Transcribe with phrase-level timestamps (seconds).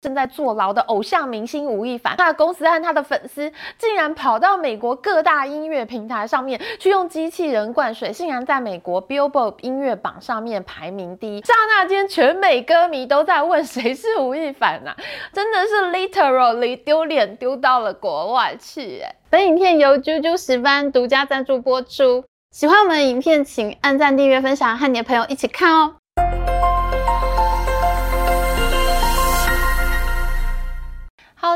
[0.00, 11.42] 正在坐牢的偶像明星吴亦凡，他的公司和他的粉丝竟然跑到美国各大音乐平台上面去用机器人灌水，竟然在美国 Billboard 音乐榜上面排名第一。
[11.42, 14.96] 刹那间，全美歌迷都在问谁是吴亦凡啊？
[15.32, 19.14] 真的是 literally 丢脸丢到了国外去哎！
[19.28, 22.24] 本影片由啾啾石斑独家赞助播出。
[22.50, 25.96] 喜欢我们的影片，请按赞、订阅、分享，和你的朋友一起看哦。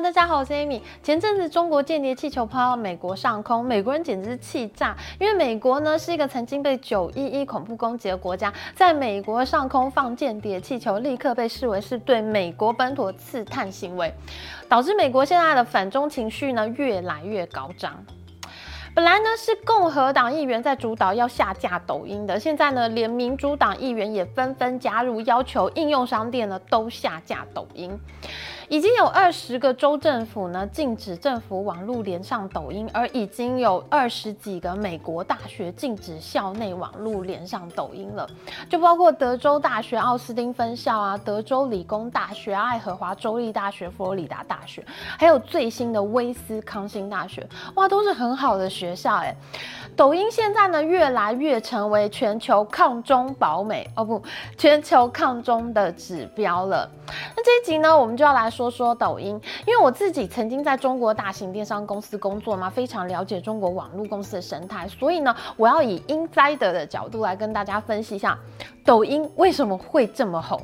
[0.05, 0.83] 大家好，我是 Amy。
[1.03, 14.13] 前阵子中国间谍气球抛到美国上空，美国人简直是气炸，因为美国呢是一个曾经被九一一恐怖攻击的国家，在美国上空放间谍气球，立刻被视为是对美国本土刺探行为，
[14.69, 18.05] 导致美国现在的反中情绪呢越来越高涨。
[18.95, 27.99] 本来呢是共和党议员在主导要下架抖音的，现在呢连民主党议员也纷纷加入，要求应用商店呢都下架抖音。
[28.71, 38.27] 已经有二十个州政府呢禁止政府网络连上抖音，而已经有二十几个美国大学禁止校内网络连上抖音了，
[38.71, 44.83] 就包括德州大学奥斯汀分校啊、德州理工大学、爱荷华州立大学、佛罗里达大学，
[45.19, 49.35] 还有最新的威斯康星大学，哇，都是很好的学学校哎。
[49.97, 54.21] 抖音现在呢越来越成为全球抗中保美哦不，
[54.59, 56.91] 全球抗中的指标了。
[57.07, 68.37] 那这一集呢，我们就要来说说抖音，因为我自己曾经在中国大型电商公司工作嘛，非常了解中国网络公司的生态，所以呢，我要以 inside 的角度来跟大家分析一下
[68.85, 70.61] 抖音为什么会这么红。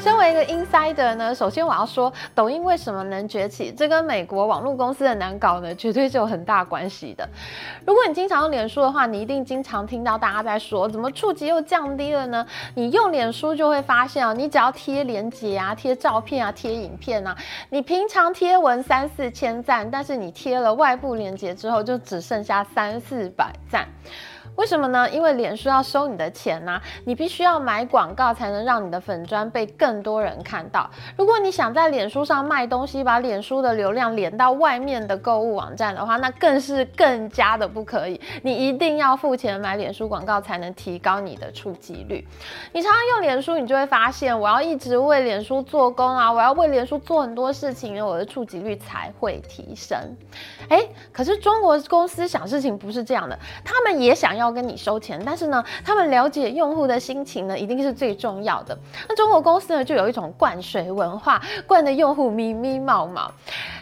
[0.00, 7.28] 身为一个 insider 呢，首先我要说，抖音为什么能崛起，这跟美国网络公司的难搞呢，绝对是有很大关系的。
[7.86, 12.46] 如果你经常用脸书的话，你一定经常听到大家在说，怎么触及又降低了呢？
[12.74, 17.36] 你用脸书就会发现啊，你只要贴链接啊、贴照片啊、贴影片啊，
[17.68, 23.86] 你平常贴文三四千赞，但是你贴了外部链接之后，就只剩下三四百赞。
[24.60, 25.08] 为什么呢？
[25.08, 30.88] 因为脸书要收你的钱呐、你必须要买广告才能让你的粉专被更多人看到。
[31.16, 38.20] 如果你想在脸书上卖东西，把脸书的流量连到外面的购物网站的话，那更是更加的不可以。
[38.42, 42.28] 你一定要付钱买脸书广告才能提高你的触及率。
[42.74, 49.98] 你常常用脸书，你就会发现，我要一直为脸书做工啊，我要为脸书做很多事情，我的触及率才会提升。
[50.68, 54.49] 诶，可是中国公司想事情不是这样的，他们也想要。
[54.52, 58.78] 跟你收钱，但是呢，他们了解用户的心情呢，一定是最重要的。
[59.08, 63.30] 那中国公司呢，就有一种灌水文化，灌的用户咪咪冒冒。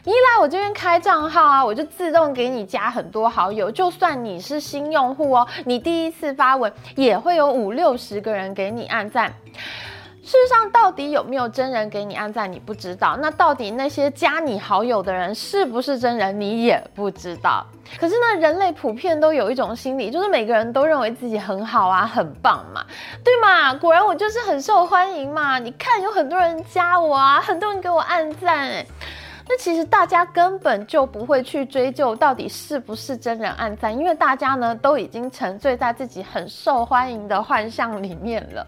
[0.05, 9.33] 你来我这边开账号啊，我就自动给你加很多好友，就算你是新用户哦，你第一次发文也会有五六十个人给你按赞。
[10.29, 13.17] 事实上，到底有没有真人给你按赞，你不知道。
[13.17, 17.65] 那到底那些加你好友的人是不是真人，你也不知道。
[17.99, 22.85] 可是呢，人类普遍都有一种心理，就是每个人都认为自己很好啊，很棒嘛，
[23.25, 23.73] 对嘛？
[23.73, 25.59] 果然我就是很受欢迎嘛。
[25.59, 28.85] 你看，有很多人加我啊，很多人给我按赞，
[29.49, 38.67] 那其实大家根本就不会去追究到底是不是真人按赞，因为大家呢都已经沉醉在自己很受欢迎的幻象里面了。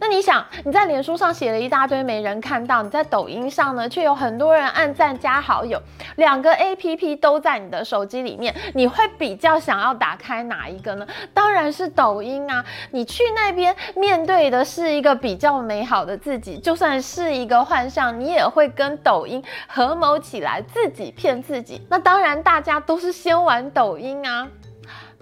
[0.00, 5.80] 那你想，你在脸书上写了一大堆没人看到，你在抖音上呢，却有很多人按赞加好友，
[6.16, 11.06] 两个 APP 都在你的手机里面，你会比较想要打开哪一个呢？
[11.34, 12.64] 当然是抖音啊！
[12.92, 21.84] 你去那边面对的是一个比较美好的自己，就算是一个幻象，你也会跟抖音合谋起来，自己骗自己。
[21.90, 24.46] 那当然，大家都是先玩抖音啊。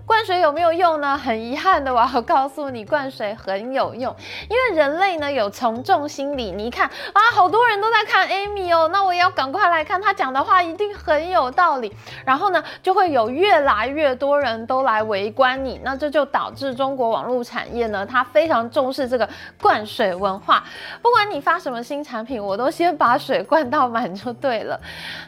[0.06, 1.18] 灌水有没有用呢？
[1.18, 4.14] 很遗憾的，我要告诉你，灌水很有用。
[4.48, 11.92] 因为人类呢有从众心理，你看啊，好多人都在看 Amy 哦，那我也要赶快来看，他讲的话一定很有道理。
[12.24, 19.28] 然后呢，就会有越来越多人都来围观你，那这就导致中国网络产业呢，它非常重视这个
[19.60, 20.62] 灌水文化。
[21.02, 24.80] 不管你发什么新产品，我都先把水灌到满就对了。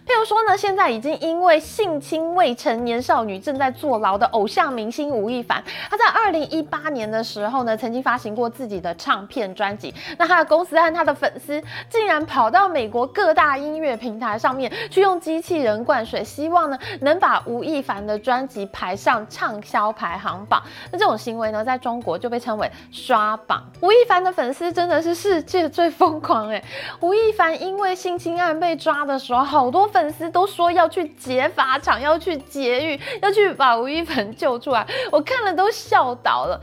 [0.07, 4.69] 譬如说呢，现在已经因为性侵未成年少女正在坐牢的偶像。
[4.73, 9.93] 明星吴亦凡，他在二零一八年的时候呢，曾经发行过自己的唱片专辑。
[10.17, 20.63] 那他的公司和他的粉丝竟然跑到美国各大音乐平台上面去用机器人灌水，希望呢能把吴亦凡的专辑排上畅销排行榜。
[20.93, 23.63] 那这种行为呢，在中国就被称为刷榜。
[23.81, 26.63] 吴亦凡的粉丝真的是世界最疯狂哎！
[27.01, 36.61] 吴亦凡因为性侵案被抓的时候，好多粉丝都说要去劫法场，要去劫狱，要去把吴亦凡救出来，我看了都笑倒了。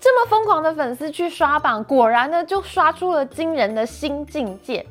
[0.00, 4.84] 这么疯狂的粉丝去刷榜，果然呢就刷出了惊人的新境界。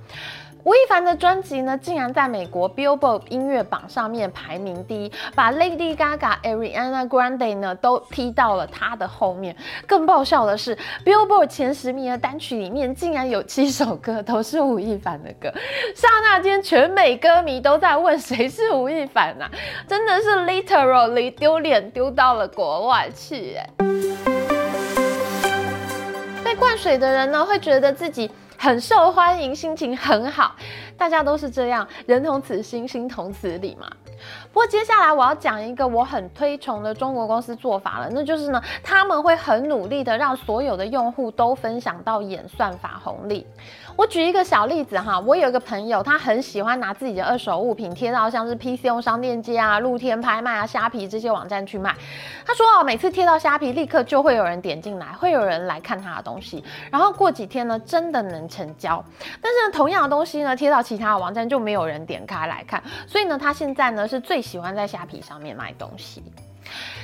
[0.64, 9.56] 吴亦凡的专辑呢，竟然在美国 Billboard 音乐榜上面排名第一，把 Lady Gaga、Ariana Grande 呢都踢到了他的后面。
[9.88, 15.52] 更爆笑的是，Billboard 前十名的单曲里面，竟然有七首歌都是吴亦凡的歌。
[15.96, 19.50] 刹那间，全美歌迷都在问谁是吴亦凡啊？
[19.88, 23.68] 真的是 literally 丢脸丢到了国外去哎！
[26.44, 28.30] 被灌水的人呢，会觉得自己。
[28.62, 30.56] 很受欢迎，心情很好，
[31.02, 33.90] 大家都是这样，人同此心，心同此理嘛。
[34.54, 43.48] 不过接下来我要讲一个我很推崇的中国公司做法了，那就是呢，他们会很努力的让所有的用户都分享到演算法红利。
[43.96, 51.96] 我举一个小例子哈，我有一个朋友，他很喜欢拿自己的二手物品贴到像是 PC 用商店街啊、露天拍卖啊、虾皮这些网站去卖。
[52.46, 59.04] 他说哦，每次贴到虾皮，立刻就会有人点进来，会有人来看他的东西，然后过几天呢，真的能成交。
[59.42, 66.22] 但是呢，同样的东西呢，贴到其他网站就没有人点开来看，所以呢，他现在呢是最喜欢在虾皮上面买东西。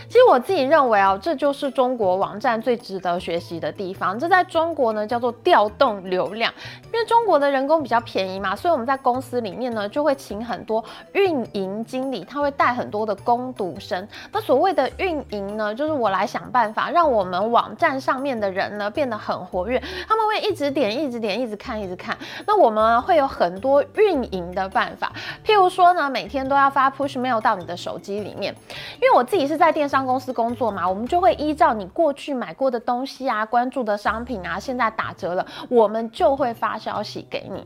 [0.09, 4.17] 其实我自己认为哦，这就是中国网站最值得学习的地方。
[4.17, 6.51] 这在中国呢叫做调动流量，
[6.85, 14.07] 因为中国的人工比较便宜嘛，所以我们在公司里面呢就会请很多运营经理，他会带很多的工读生。
[14.31, 19.77] 那所谓的运营呢，就是我来想办法让我们网站上面的人呢变得很活跃，
[20.07, 22.17] 他们会一直点、一直点、一直看、一直看。
[22.45, 25.11] 那我们会有很多运营的办法，
[25.45, 28.55] 譬如说呢，每天都要发 push mail 到你的手机里面，
[29.01, 29.96] 因为我自己是在电商。
[30.05, 37.65] 公司工作嘛，我们就会依照你过去买过的东西啊、关注的商品啊，现在打折了，我们就会发消息给你。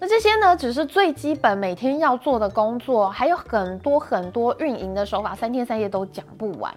[0.00, 6.72] 那这些呢，只是最基本每天要做的工作，还有很多很多运营的手法，三天三夜都讲不完。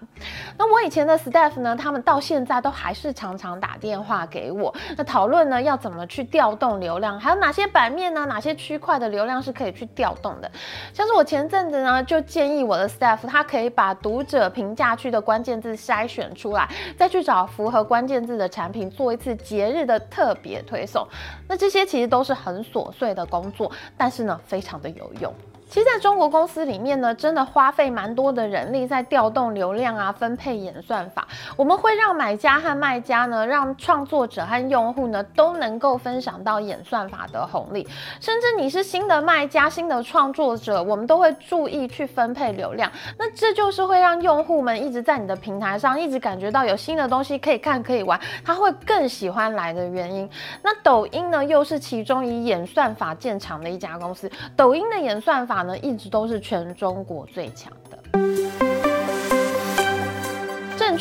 [0.58, 10.50] 那我以前的 staff 呢，他们到现在都还是常常打电话给我，那讨论呢要怎么去调动流量，还有哪些版面呢，哪些区块的流量是可以去调动的。
[10.92, 21.06] 像是我前阵子呢，就建议我的 staff，他可以把读者评价区的关键字筛选出来，再去找符合关键字的产品，做一次节日的特别推送。
[21.48, 25.34] 那这些其实都是很琐碎的工作，但是呢，非常的有用。
[25.72, 31.26] 其实，在中国公司里面呢，真的花费蛮多的人力在调动流量啊，分配演算法。
[31.56, 37.88] 我们会让买家和卖家呢，让创作者和用户呢，都能够分享到演算法的红利。
[38.20, 42.92] 甚至你是新的卖家、新的创作者，我们都会注意去分配流量。
[43.16, 50.28] 那这就是会让用户们一直在你的平台上，一直感觉到有新的东西可以看、可以玩，他会更喜欢来的原因。
[50.62, 54.30] 那抖音呢，又是其中以演算法见长的一家公司。
[54.54, 58.31] 抖音的演算法呢，一直都是全中国最强的。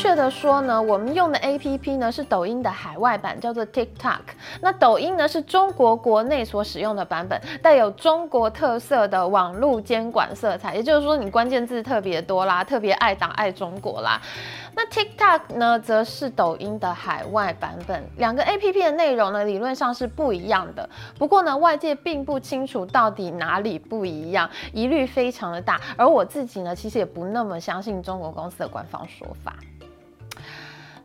[0.01, 4.21] 确的说呢，我们用的 APP 呢是抖音的海外版，叫做 TikTok。
[4.59, 10.73] 那抖音呢是中国国内所使用的版本，带有中国特色的网络监管色彩。
[10.73, 14.19] 也就是说，你关键字特别多啦，特别爱党爱中国啦。
[14.73, 18.03] 那 TikTok 呢，则是抖音的海外版本。
[18.17, 20.89] 两个 APP 的内容呢，理论上是不一样的。
[21.19, 25.79] 不过呢，外界并不清楚到底哪里不一样，疑虑非常的大。
[25.95, 29.53] 而我自己呢，其实也不那么相信中国公司的官方说法。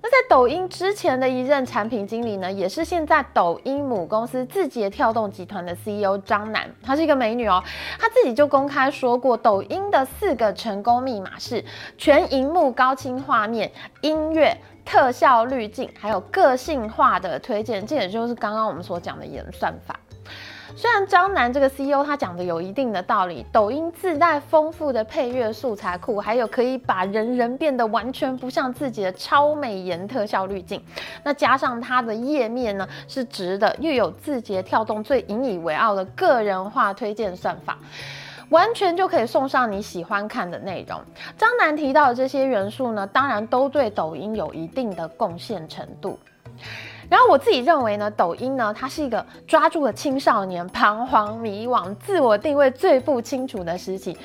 [0.08, 7.60] 那在抖音之前的一任产品经理呢，也是现在抖音母公司字节跳动集团的 CEO 张楠，她是一个美女哦，
[7.98, 11.64] 她自己就公开说过，抖音的四个成功密码是
[11.98, 19.98] 全荧幕高清画面、音乐、特效滤镜，还有个性化的推荐，这也就是刚刚我们所讲的演算法。
[20.74, 30.82] 虽然张楠这个 CEO 他讲的有一定的道理，抖音自带丰富的配乐素材库，还有可以把人人变得完全不像自己的超美颜特效滤镜，
[31.22, 37.78] 那加上它的页面呢是直的，又有字节跳动最引以为傲的个人化推荐算法，
[38.48, 41.00] 完全就可以送上你喜欢看的内容。
[41.38, 46.18] 张楠提到的这些元素呢，当然都对抖音有一定的贡献程度。
[47.08, 54.16] 然后我自己认为呢，抖音呢，它是一个抓住了青少年彷徨迷惘、自我定位最不清楚的时期。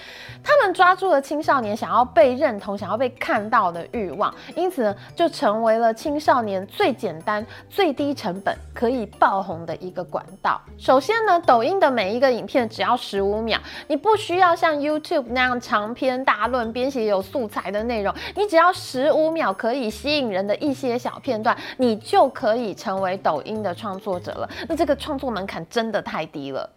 [0.43, 10.59] 他们抓住了青少年想要被认同、想要被看到的欲望，因此呢，就成为了青少年最简单、最低成本可以爆红的一个管道。
[10.79, 22.70] 首先呢，抖音的每一个影片只要十五秒，你不需要像 YouTube 那样长篇大论、编写有素材的内容，你只要十五秒可以吸引人的一些小片段，你就可以。
[22.73, 24.49] 成为抖音的创作者了。
[24.67, 26.69] 那这个创作门槛真的太低了。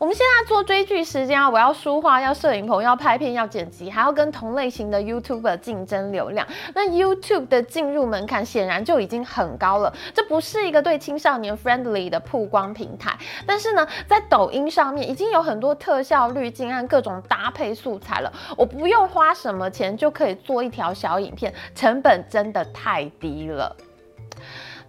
[0.00, 6.44] 我们现在做追剧时间啊，我要书画，要摄影棚，要拍片，要剪辑，还要跟同类型的 YouTube 竞争流量。
[6.74, 13.16] 那 YouTube 的进入门槛显然就已经很高了，这不是一个对青少年 friendly 的曝光平台。
[13.46, 23.74] 但是呢，在抖音上面已经有很多特效滤镜和各种搭配素材了，我不用花什么钱就可以做一条小影片，成本真的太低了。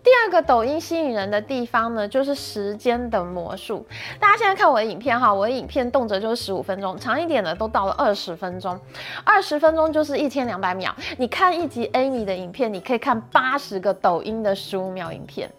[0.06, 3.84] 第二个抖音吸引人的地方呢，就是时间的魔术。
[4.20, 8.80] 大家现在看我的影片哈，我的影片动辄就是十五分钟，长一点的都到了二十分钟。
[9.24, 10.96] 二十分钟就是一千两百秒。
[11.18, 15.50] 你看一集 Amy 的影片，你可以看八十个抖音的十五秒影片。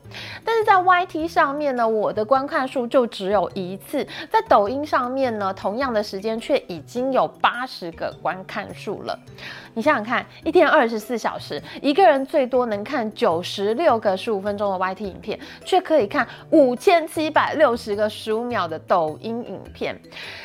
[0.45, 4.07] 但是在 YT 上面呢，我的观看数就只有一次。
[4.31, 9.19] 在抖音上面呢，同样的时间却已经有八十个观看数了。
[9.77, 19.95] 你想想看，一天二十四小时，一个人最多能看九十六个十五分钟的 YT 影片，却可以看五千七百六十个十五秒的抖音影片。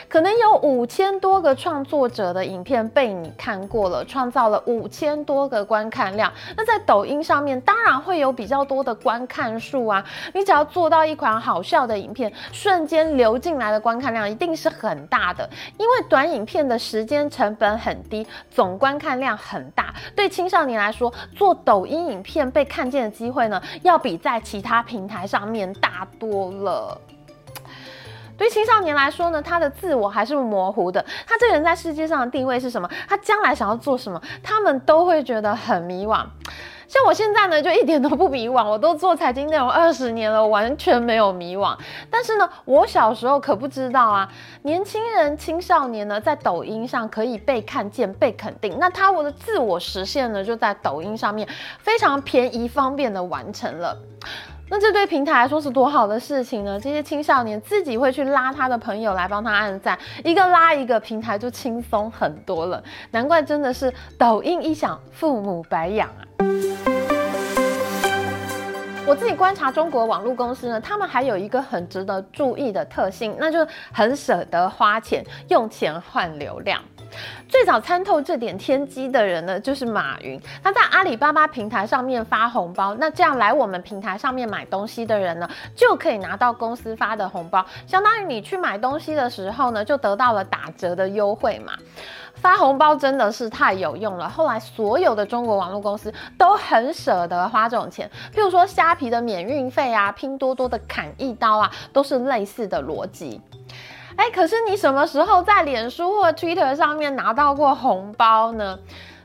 [0.10, 6.30] 可能有五千多个创作者的影片被你看过了，创造了五千多个观看量。
[6.58, 10.06] 那在抖音上面，当然会有比较多的观看数啊。
[10.34, 19.94] 你只要做到一款好笑的影片，瞬间流进来的观看量一定是很大的，因为短影片的时间成本很低，总观看量很大。
[20.14, 27.00] 对青少年来说，做抖音影片被看见的机会呢，要比在其他平台上面大多了。
[28.38, 31.06] 对青少年来说呢，他的自我还是模糊的。
[31.28, 32.90] 他这个人在世界上的地位是什么？
[33.08, 34.20] 他将来想要做什么？
[34.42, 36.26] 他们都会觉得很迷惘。
[36.92, 38.70] 像我现在呢，就一点都不迷惘。
[38.70, 41.74] 我都做财经内容二十年了，完全没有迷惘。
[42.10, 44.30] 但是呢，我小时候可不知道啊，
[44.64, 48.78] 年轻人、青少年呢，在抖音上可以被看见、被肯定。
[48.78, 51.48] 那他我的自我实现呢，就在抖音上面
[51.80, 53.98] 非常便宜、方便的完成了。
[54.74, 56.80] 那这对平台来说是多好的事情呢？
[56.80, 62.82] 这些青少年自己会去拉他的朋友来帮他按赞，一个拉一个，平台就轻松很多了。
[63.12, 66.24] 难怪真的是抖音一响，父母白养啊！
[69.06, 76.82] 我自己观察中国网络公司呢，他们还有一个很值得注意的特性，那就是很舍得花钱，用钱换流量。
[77.48, 80.40] 最早参透这点天机的人呢，就是马云。
[80.64, 91.74] 他在阿里巴巴平台上面发红包，那这样来我们平台上面买东西的人呢，就可以拿到公司发的红包，相当于你去买东西的时候呢，就得到了打折的优惠嘛。
[92.34, 94.28] 发红包真的是太有用了。
[94.28, 103.40] 后来所有的中国网络公司都很舍得花这种钱，譬如说虾皮的免运费啊，拼多多的砍一刀啊，都是类似的逻辑。
[104.22, 108.78] 哎，可是你什么时候在脸书或 Twitter 上面拿到过红包呢？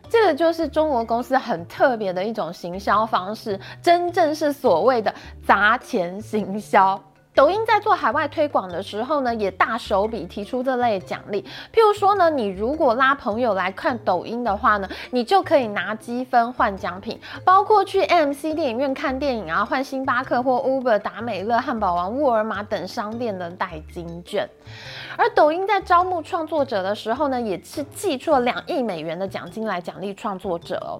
[0.09, 6.99] 这个就是中国公司很特别的一种行销方式，真正是所谓的砸钱行销。
[7.37, 11.43] 抖音在做海外推广的时候呢，也大手笔提出这类奖励。
[11.71, 24.49] 譬如说呢，你如果拉朋友来看抖音的话呢，你就可以拿积分换奖品，包括去 MC 电影院看电影啊，换星巴克或 Uber、达美乐、汉堡王、沃尔玛等商店的代金券。
[25.19, 30.99] 而抖音在招募创作者的时候呢，也是寄出了两亿美元的奖金来奖励创作者哦。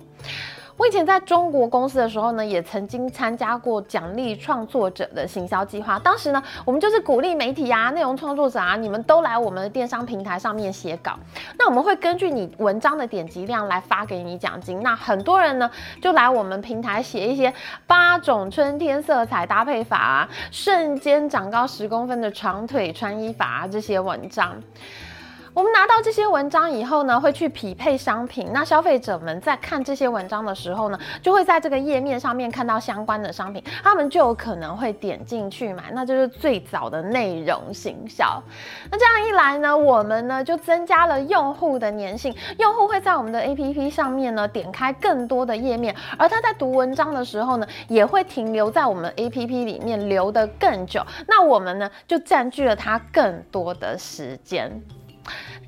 [0.77, 5.99] 我以前在中国公司的时候呢，也曾经参加过奖励创作者的行销计划。
[5.99, 11.19] 当时呢，我们就是鼓励媒体啊、内容创作者啊，你们都来我们的电商平台上面写稿。
[11.59, 14.83] 那我们会根据你文章的点击量来发给你奖金。
[14.83, 15.71] 那很多人呢，
[16.03, 17.51] 就来我们平台写一些
[17.87, 24.55] 八种春天色彩搭配法啊，瞬间长高十公分的长腿穿衣法啊，这些文章。
[25.57, 28.47] 我们拿到这些文章以后呢，会去匹配商品。
[28.53, 35.85] 那消费者们在看这些文章的时候呢，就会在这个页面上面看到相关的商品，他们就有可能会点进去买。
[35.95, 38.43] 那就是最早的内容行销。
[38.91, 51.03] 那这样一来呢，我们呢就增加了用户的粘性，用户会在我们的 APP 上面呢点开更多的页面，而他在读文章的时候呢，也会停留在我们 APP 里面留得更久。
[51.27, 54.71] 那我们呢就占据了他更多的时间。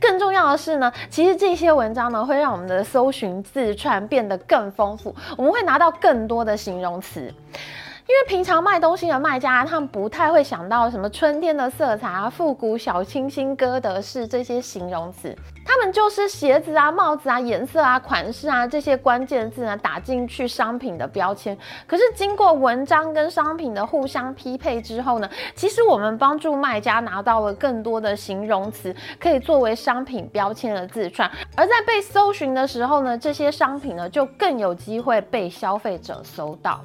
[0.01, 7.21] 更重要的是呢，其实这些文章呢会让我们的搜寻字串变得更丰富，我们会拿到更多的形容词。
[7.21, 15.37] 因为平常卖东西的卖家，他们不太会想到什么春天的色彩啊、复古小清新、歌德式这些形容词，
[15.69, 21.55] 他们就是鞋子啊、帽子啊、颜色啊、款式啊这些关键字呢打进去商品的标签。
[21.87, 36.81] 可是经过文章跟商品的互相匹配之后呢，其实我们帮助卖家拿到了更多的形容词，可以作为商品标签的字串，而在被搜寻的时候呢，这些商品呢就更有机会被消费者搜到。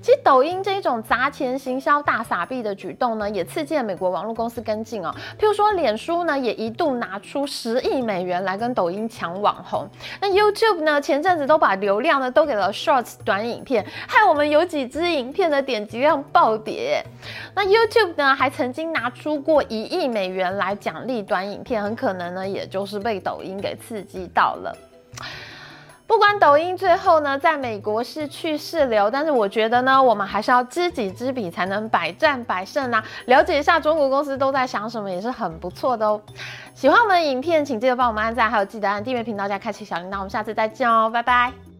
[0.00, 5.14] 其实抖音这一种砸钱行销大撒币的举动呢，也刺激了美国网络公司跟进哦。
[5.38, 9.86] 譬如说，脸书呢也一度拿出十亿美元来跟抖音抢网红。
[10.20, 17.04] 那 YouTube 呢，前阵子都把流量呢都给了 Shorts 短影片，害我们有几支影片的点击量暴跌。
[17.54, 24.76] 那 YouTube 呢还曾经拿出过一亿美元来奖励短影片，很可能呢也就是被抖音给刺激到了。
[26.22, 33.02] 不管抖音最后呢，在美国是去是留，但是我觉得呢，我们还是要知己知彼，才能百战百胜啊！
[33.26, 36.22] 了解一下中国公司都在想什么，也是很不错的哦。
[36.76, 40.18] 喜欢我们的影片，请记得帮我们按赞，还有记得按订阅频道加开启小铃铛。
[40.18, 41.71] 我们下次再见哦，拜拜。